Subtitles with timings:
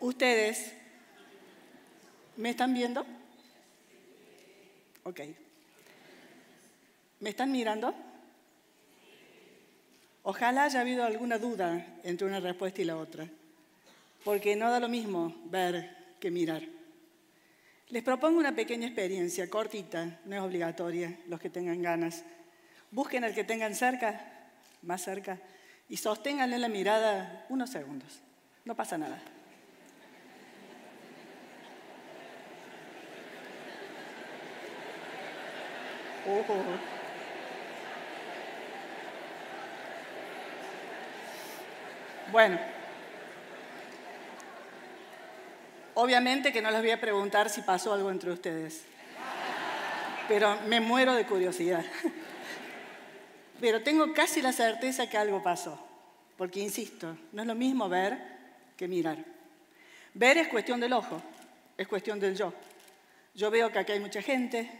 [0.00, 0.72] Ustedes,
[2.36, 3.04] ¿me están viendo?
[5.02, 5.20] Ok.
[7.20, 7.92] ¿Me están mirando?
[10.22, 13.28] Ojalá haya habido alguna duda entre una respuesta y la otra,
[14.24, 16.62] porque no da lo mismo ver que mirar.
[17.88, 22.22] Les propongo una pequeña experiencia, cortita, no es obligatoria, los que tengan ganas.
[22.92, 24.50] Busquen al que tengan cerca,
[24.82, 25.40] más cerca,
[25.88, 28.20] y sosténganle la mirada unos segundos.
[28.64, 29.20] No pasa nada.
[42.30, 42.58] Bueno,
[45.94, 48.84] obviamente que no les voy a preguntar si pasó algo entre ustedes,
[50.28, 51.84] pero me muero de curiosidad.
[53.60, 55.84] Pero tengo casi la certeza que algo pasó,
[56.36, 58.16] porque insisto, no es lo mismo ver
[58.76, 59.18] que mirar.
[60.14, 61.20] Ver es cuestión del ojo,
[61.76, 62.52] es cuestión del yo.
[63.34, 64.70] Yo veo que aquí hay mucha gente,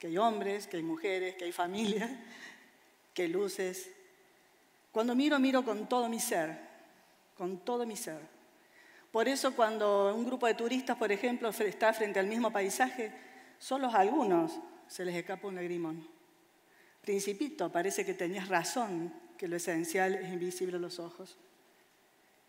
[0.00, 2.08] que hay hombres, que hay mujeres, que hay familia,
[3.12, 3.90] que hay luces.
[4.90, 6.58] Cuando miro, miro con todo mi ser,
[7.36, 8.18] con todo mi ser.
[9.12, 13.12] Por eso cuando un grupo de turistas, por ejemplo, está frente al mismo paisaje,
[13.58, 16.08] solo a algunos se les escapa un lagrimón.
[17.02, 21.36] Principito, parece que tenías razón, que lo esencial es invisible a los ojos.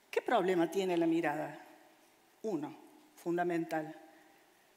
[0.10, 1.60] ¿Qué problema tiene la mirada?
[2.44, 2.78] Uno,
[3.16, 3.94] fundamental.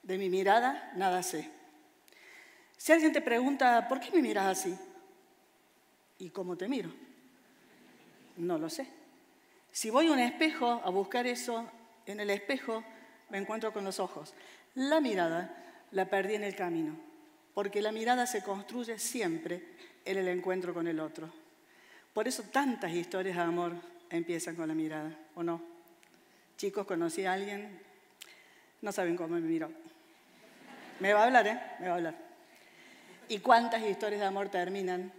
[0.02, 1.63] De mi mirada nada sé.
[2.84, 4.78] Si alguien te pregunta, ¿por qué me miras así?
[6.18, 6.90] ¿Y cómo te miro?
[8.36, 8.86] No lo sé.
[9.72, 11.67] Si voy a un espejo a buscar eso,
[12.05, 12.84] en el espejo
[13.30, 14.34] me encuentro con los ojos.
[14.74, 16.95] La mirada la perdí en el camino
[17.55, 19.62] porque la mirada se construye siempre
[20.05, 21.33] en el encuentro con el otro.
[22.12, 23.72] Por eso tantas historias de amor
[24.11, 25.62] empiezan con la mirada, ¿o no?
[26.58, 27.80] Chicos, conocí a alguien,
[28.83, 29.70] no saben cómo me miró.
[31.01, 31.58] Me va a hablar, ¿eh?
[31.80, 32.33] Me va a hablar.
[33.29, 35.12] ¿Y cuántas historias de amor terminan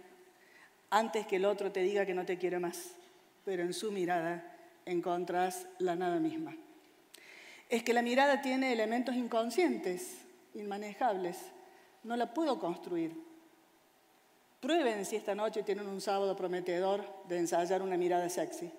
[0.90, 2.92] antes que el otro te diga que no te quiere más?
[3.44, 6.54] Pero en su mirada encontrás la nada misma.
[7.68, 10.18] Es que la mirada tiene elementos inconscientes,
[10.54, 11.36] inmanejables
[12.06, 13.12] no la puedo construir.
[14.60, 18.72] Prueben si esta noche tienen un sábado prometedor de ensayar una mirada sexy.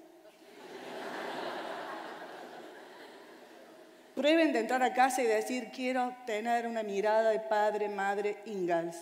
[4.16, 8.98] Prueben de entrar a casa y decir, quiero tener una mirada de padre, madre, Ingalls.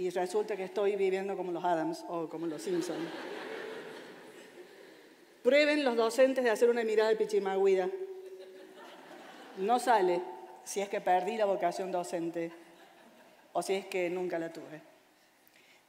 [0.00, 3.06] Y resulta que estoy viviendo como los Adams o como los Simpsons.
[5.42, 7.86] Prueben los docentes de hacer una mirada de pichimaguida.
[9.58, 10.22] No sale
[10.64, 12.50] si es que perdí la vocación docente
[13.52, 14.80] o si es que nunca la tuve.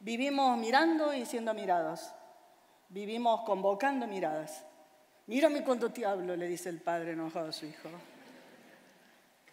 [0.00, 2.12] Vivimos mirando y siendo mirados.
[2.90, 4.62] Vivimos convocando miradas.
[5.26, 7.88] Mírame cuando te hablo, le dice el padre enojado a su hijo.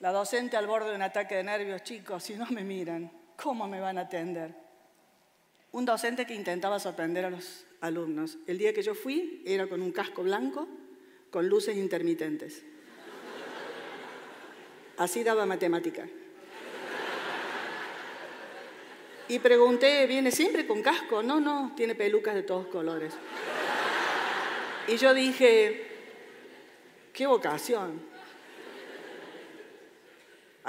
[0.02, 3.68] La docente al borde de un ataque de nervios, chicos, si no me miran, ¿cómo
[3.68, 4.54] me van a atender?
[5.72, 8.38] Un docente que intentaba sorprender a los alumnos.
[8.48, 10.68] El día que yo fui era con un casco blanco,
[11.30, 12.64] con luces intermitentes.
[14.98, 16.08] Así daba matemática.
[19.30, 21.22] Y pregunté, ¿viene siempre con casco?
[21.22, 23.14] No, no, tiene pelucas de todos colores.
[24.88, 25.88] Y yo dije,
[27.14, 28.02] qué vocación.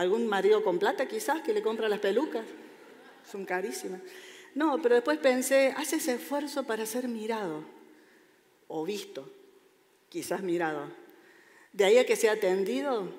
[0.00, 2.46] ¿Algún marido con plata quizás que le compra las pelucas?
[3.30, 4.00] Son carísimas.
[4.54, 7.62] No, pero después pensé, hace ese esfuerzo para ser mirado
[8.66, 9.30] o visto,
[10.08, 10.90] quizás mirado.
[11.74, 13.12] De ahí a que sea atendido,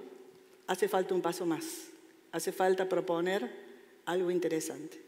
[0.66, 1.90] hace falta un paso más.
[2.32, 3.48] Hace falta proponer
[4.06, 5.00] algo interesante.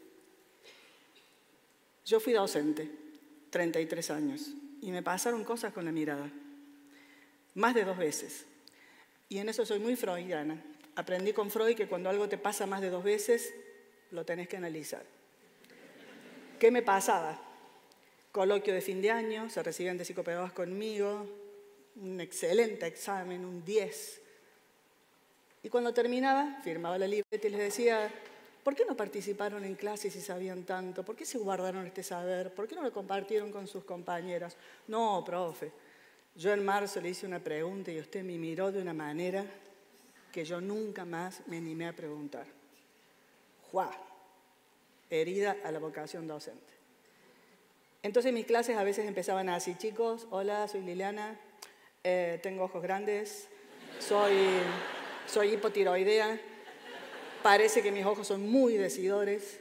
[2.06, 2.88] Yo fui docente,
[3.50, 6.30] 33 años, y me pasaron cosas con la mirada,
[7.56, 8.44] más de dos veces.
[9.28, 10.62] Y en eso soy muy freudiana.
[10.96, 13.54] Aprendí con Freud que cuando algo te pasa más de dos veces,
[14.10, 15.04] lo tenés que analizar.
[16.58, 17.40] ¿Qué me pasaba?
[18.32, 21.26] Coloquio de fin de año, se recibían de psicopedagogos conmigo,
[21.96, 24.20] un excelente examen, un 10.
[25.62, 28.10] Y cuando terminaba, firmaba la libreta y les decía,
[28.64, 31.04] ¿Por qué no participaron en clases si sabían tanto?
[31.04, 32.50] ¿Por qué se guardaron este saber?
[32.50, 34.56] ¿Por qué no lo compartieron con sus compañeras?
[34.88, 35.70] No, profe.
[36.34, 39.44] Yo en marzo le hice una pregunta y usted me miró de una manera
[40.34, 42.44] que yo nunca más me animé a preguntar.
[43.70, 43.88] ¡Juá!
[45.08, 46.74] Herida a la vocación docente.
[48.02, 51.38] Entonces mis clases a veces empezaban así, chicos, hola, soy Liliana,
[52.02, 53.46] eh, tengo ojos grandes,
[54.00, 54.34] soy,
[55.28, 56.40] soy hipotiroidea,
[57.44, 59.60] parece que mis ojos son muy decidores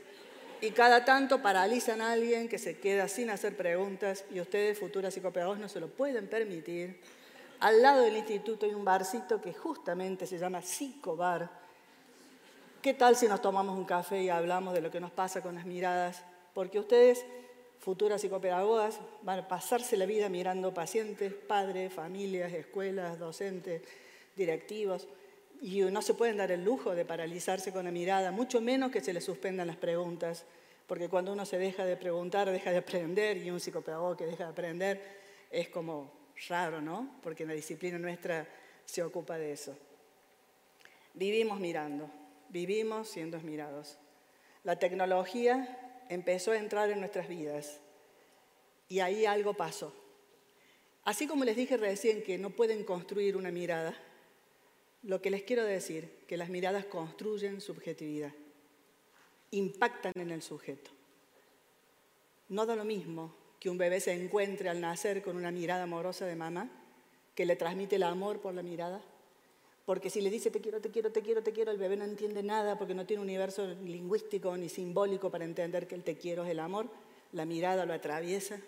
[0.59, 5.13] y cada tanto paralizan a alguien que se queda sin hacer preguntas y ustedes, futuras
[5.13, 6.99] psicopedagogos, no se lo pueden permitir.
[7.63, 11.49] Al lado del instituto hay un barcito que justamente se llama Psicobar.
[12.81, 15.55] ¿Qué tal si nos tomamos un café y hablamos de lo que nos pasa con
[15.55, 16.25] las miradas?
[16.53, 17.25] Porque ustedes,
[17.79, 23.81] futuras psicopedagogas, van a pasarse la vida mirando pacientes, padres, familias, escuelas, docentes,
[24.35, 25.07] directivos,
[25.61, 28.99] y no se pueden dar el lujo de paralizarse con la mirada, mucho menos que
[28.99, 30.43] se les suspendan las preguntas,
[30.85, 34.43] porque cuando uno se deja de preguntar, deja de aprender, y un psicopedagogo que deja
[34.43, 35.01] de aprender
[35.49, 37.19] es como raro, ¿no?
[37.21, 38.47] Porque la disciplina nuestra
[38.85, 39.77] se ocupa de eso.
[41.13, 42.09] Vivimos mirando,
[42.49, 43.97] vivimos siendo mirados.
[44.63, 47.79] La tecnología empezó a entrar en nuestras vidas
[48.89, 49.93] y ahí algo pasó.
[51.03, 53.93] Así como les dije recién que no pueden construir una mirada,
[55.03, 58.31] lo que les quiero decir, que las miradas construyen subjetividad,
[59.51, 60.91] impactan en el sujeto.
[62.47, 66.25] No da lo mismo que un bebé se encuentre al nacer con una mirada amorosa
[66.25, 66.69] de mamá,
[67.33, 69.01] que le transmite el amor por la mirada,
[69.85, 72.03] porque si le dice te quiero, te quiero, te quiero, te quiero, el bebé no
[72.03, 76.17] entiende nada porque no tiene un universo lingüístico ni simbólico para entender que el te
[76.17, 76.89] quiero es el amor,
[77.31, 78.59] la mirada lo atraviesa.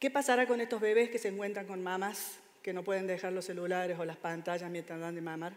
[0.00, 3.44] ¿Qué pasará con estos bebés que se encuentran con mamás que no pueden dejar los
[3.44, 5.52] celulares o las pantallas mientras dan de mamar?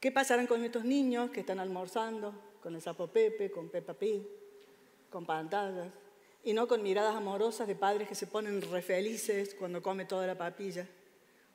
[0.00, 2.32] ¿Qué pasarán con estos niños que están almorzando
[2.62, 4.22] con el sapo Pepe, con Peppa Pig,
[5.10, 5.88] con pantallas,
[6.44, 10.26] y no con miradas amorosas de padres que se ponen re felices cuando come toda
[10.26, 10.86] la papilla,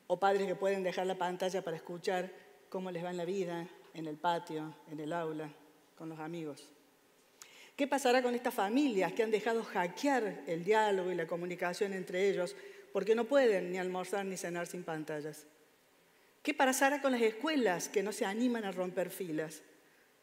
[0.07, 2.31] o padres que pueden dejar la pantalla para escuchar
[2.69, 5.49] cómo les va en la vida, en el patio, en el aula,
[5.97, 6.63] con los amigos?
[7.75, 12.29] ¿Qué pasará con estas familias que han dejado hackear el diálogo y la comunicación entre
[12.29, 12.55] ellos
[12.97, 15.45] porque no pueden ni almorzar ni cenar sin pantallas.
[16.41, 19.61] ¿Qué pasará con las escuelas que no se animan a romper filas?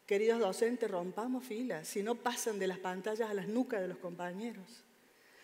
[0.05, 3.97] Queridos docentes, rompamos filas, si no pasan de las pantallas a las nucas de los
[3.97, 4.83] compañeros.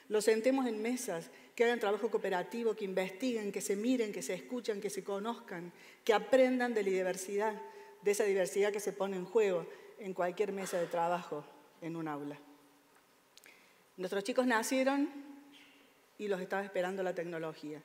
[0.07, 4.35] Los sentemos en mesas, que hagan trabajo cooperativo, que investiguen, que se miren, que se
[4.35, 5.71] escuchen, que se conozcan,
[6.03, 7.59] que aprendan de la diversidad,
[8.03, 9.65] de esa diversidad que se pone en juego
[9.97, 11.43] en cualquier mesa de trabajo
[11.81, 12.37] en un aula.
[13.97, 15.09] Nuestros chicos nacieron
[16.19, 17.81] y los estaba esperando la tecnología.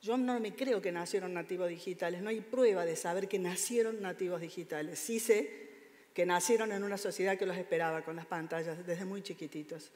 [0.00, 4.00] Yo no me creo que nacieron nativos digitales, no hay prueba de saber que nacieron
[4.00, 4.98] nativos digitales.
[4.98, 5.71] Sí sé
[6.14, 9.90] que nacieron en una sociedad que los esperaba con las pantallas desde muy chiquititos.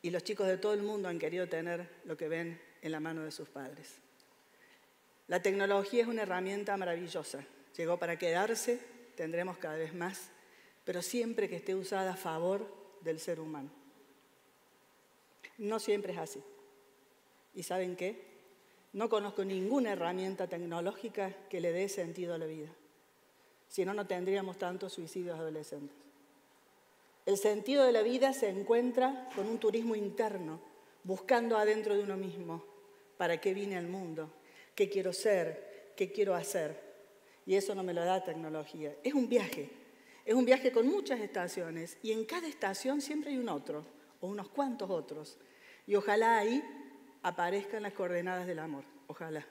[0.00, 3.00] Y los chicos de todo el mundo han querido tener lo que ven en la
[3.00, 3.98] mano de sus padres.
[5.28, 7.44] La tecnología es una herramienta maravillosa.
[7.76, 8.80] Llegó para quedarse,
[9.16, 10.30] tendremos cada vez más,
[10.84, 12.66] pero siempre que esté usada a favor
[13.02, 13.70] del ser humano.
[15.58, 16.42] No siempre es así.
[17.54, 18.32] ¿Y saben qué?
[18.92, 22.68] No conozco ninguna herramienta tecnológica que le dé sentido a la vida.
[23.72, 25.96] Si no, no tendríamos tantos suicidios adolescentes.
[27.24, 30.60] El sentido de la vida se encuentra con un turismo interno,
[31.04, 32.62] buscando adentro de uno mismo,
[33.16, 34.30] ¿para qué vine al mundo?
[34.74, 35.94] ¿Qué quiero ser?
[35.96, 36.78] ¿Qué quiero hacer?
[37.46, 38.94] Y eso no me lo da tecnología.
[39.02, 39.70] Es un viaje,
[40.26, 43.86] es un viaje con muchas estaciones y en cada estación siempre hay un otro
[44.20, 45.38] o unos cuantos otros.
[45.86, 46.62] Y ojalá ahí
[47.22, 49.46] aparezcan las coordenadas del amor, ojalá.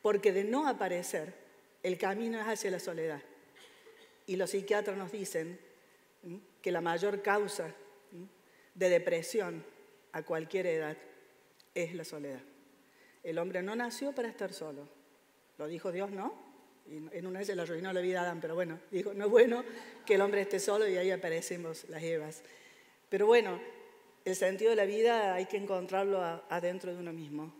[0.00, 1.34] Porque de no aparecer,
[1.82, 3.20] el camino es hacia la soledad.
[4.26, 5.58] Y los psiquiatras nos dicen
[6.60, 7.74] que la mayor causa
[8.74, 9.64] de depresión
[10.12, 10.96] a cualquier edad
[11.74, 12.40] es la soledad.
[13.22, 14.88] El hombre no nació para estar solo.
[15.58, 16.34] Lo dijo Dios, ¿no?
[17.12, 19.30] En una vez se le arruinó la vida a Adán, pero bueno, dijo, no es
[19.30, 19.64] bueno
[20.04, 22.42] que el hombre esté solo y ahí aparecemos las Evas.
[23.08, 23.60] Pero bueno,
[24.24, 27.54] el sentido de la vida hay que encontrarlo adentro de uno mismo,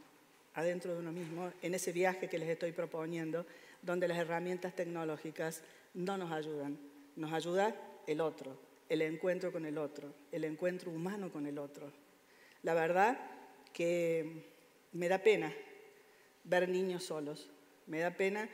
[0.54, 3.46] adentro de uno mismo, en ese viaje que les estoy proponiendo,
[3.80, 5.62] donde las herramientas tecnológicas
[5.94, 6.78] no nos ayudan.
[7.16, 7.74] Nos ayuda
[8.06, 8.56] el otro,
[8.88, 11.92] el encuentro con el otro, el encuentro humano con el otro.
[12.62, 13.18] La verdad
[13.72, 14.44] que
[14.92, 15.52] me da pena
[16.44, 17.50] ver niños solos,
[17.86, 18.48] me da pena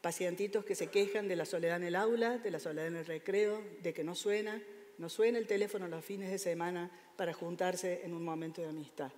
[0.00, 3.06] pacientitos que se quejan de la soledad en el aula, de la soledad en el
[3.06, 4.62] recreo, de que no suena,
[4.96, 9.10] no suena el teléfono los fines de semana para juntarse en un momento de amistad.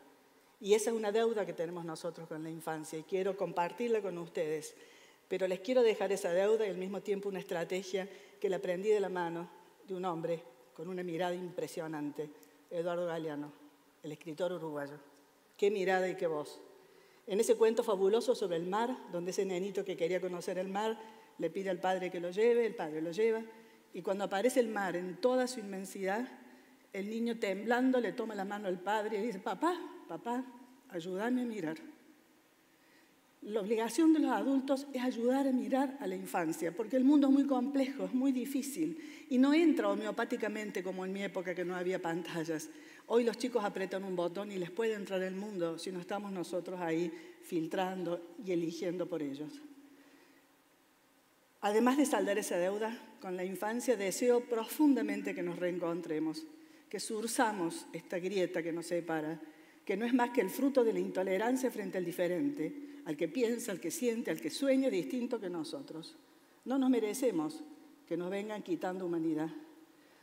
[0.61, 4.19] Y esa es una deuda que tenemos nosotros con la infancia y quiero compartirla con
[4.19, 4.75] ustedes.
[5.31, 8.09] Pero les quiero dejar esa deuda y al mismo tiempo una estrategia
[8.41, 9.49] que la aprendí de la mano
[9.87, 10.43] de un hombre
[10.75, 12.29] con una mirada impresionante,
[12.69, 13.53] Eduardo Galeano,
[14.03, 14.99] el escritor uruguayo.
[15.57, 16.61] Qué mirada y qué voz.
[17.29, 20.99] En ese cuento fabuloso sobre el mar, donde ese nenito que quería conocer el mar
[21.39, 23.41] le pide al padre que lo lleve, el padre lo lleva,
[23.95, 26.27] y cuando aparece el mar en toda su inmensidad,
[26.93, 30.45] el niño temblando le toma la mano al padre y dice, papá, papá,
[30.89, 31.77] ayúdame a mirar.
[33.43, 37.29] La obligación de los adultos es ayudar a mirar a la infancia, porque el mundo
[37.29, 38.99] es muy complejo, es muy difícil
[39.31, 42.69] y no entra homeopáticamente como en mi época que no había pantallas.
[43.07, 46.33] Hoy los chicos apretan un botón y les puede entrar el mundo si no estamos
[46.33, 47.11] nosotros ahí
[47.43, 49.63] filtrando y eligiendo por ellos.
[51.63, 56.45] Además de saldar esa deuda con la infancia, deseo profundamente que nos reencontremos,
[56.91, 59.41] que surzamos esta grieta que nos separa,
[59.91, 63.27] que no es más que el fruto de la intolerancia frente al diferente, al que
[63.27, 66.15] piensa, al que siente, al que sueña distinto que nosotros.
[66.65, 67.65] No nos merecemos
[68.07, 69.51] que nos vengan quitando humanidad.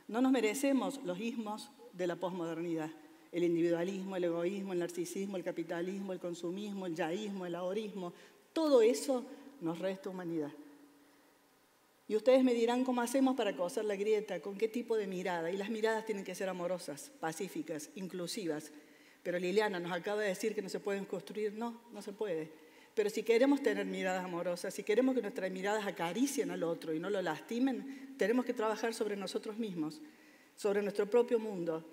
[0.06, 2.90] No nos merecemos los ismos de la posmodernidad.
[3.30, 8.14] El individualismo, el egoísmo, el narcisismo, el capitalismo, el consumismo, el yaísmo, el ahorismo.
[8.54, 9.26] Todo eso
[9.60, 10.52] nos resta humanidad.
[12.06, 15.50] Y ustedes me dirán cómo hacemos para coser la grieta, con qué tipo de mirada.
[15.50, 18.72] Y las miradas tienen que ser amorosas, pacíficas, inclusivas.
[19.28, 21.52] Pero Liliana nos acaba de decir que no se pueden construir.
[21.52, 22.48] No, no se puede.
[22.94, 26.98] Pero si queremos tener miradas amorosas, si queremos que nuestras miradas acaricien al otro y
[26.98, 30.00] no lo lastimen, tenemos que trabajar sobre nosotros mismos,
[30.56, 31.84] sobre nuestro propio mundo,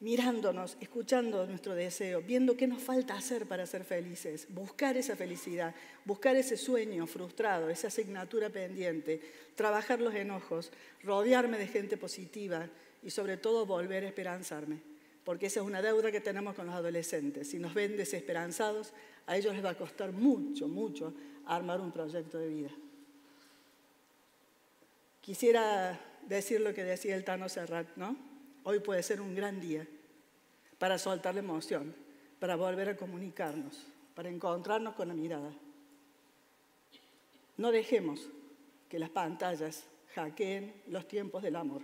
[0.00, 5.76] mirándonos, escuchando nuestro deseo, viendo qué nos falta hacer para ser felices, buscar esa felicidad,
[6.04, 9.20] buscar ese sueño frustrado, esa asignatura pendiente,
[9.54, 10.72] trabajar los enojos,
[11.04, 12.68] rodearme de gente positiva
[13.04, 14.90] y sobre todo volver a esperanzarme
[15.24, 17.48] porque esa es una deuda que tenemos con los adolescentes.
[17.50, 18.92] Si nos ven desesperanzados,
[19.26, 21.14] a ellos les va a costar mucho, mucho
[21.46, 22.70] armar un proyecto de vida.
[25.20, 28.16] Quisiera decir lo que decía el Tano Serrat, ¿no?
[28.64, 29.86] Hoy puede ser un gran día
[30.78, 31.94] para soltar la emoción,
[32.38, 35.52] para volver a comunicarnos, para encontrarnos con la mirada.
[37.56, 38.28] No dejemos
[38.88, 39.84] que las pantallas
[40.14, 41.82] hackeen los tiempos del amor.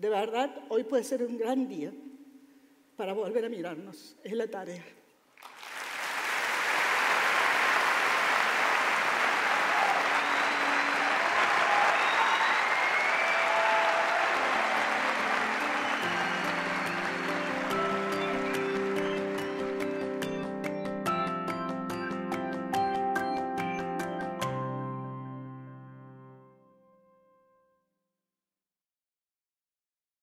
[0.00, 1.92] De verdad, hoy puede ser un gran día
[2.96, 4.16] para volver a mirarnos.
[4.24, 4.82] Es la tarea.